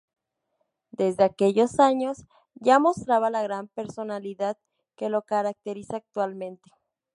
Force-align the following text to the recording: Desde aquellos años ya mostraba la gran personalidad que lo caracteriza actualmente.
Desde 0.89 1.23
aquellos 1.23 1.79
años 1.79 2.25
ya 2.55 2.79
mostraba 2.79 3.29
la 3.29 3.43
gran 3.43 3.67
personalidad 3.67 4.57
que 4.95 5.09
lo 5.09 5.21
caracteriza 5.21 5.97
actualmente. 5.97 6.71